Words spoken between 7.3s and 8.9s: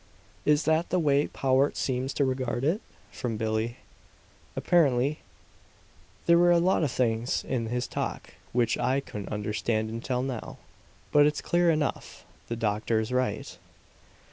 in his talk which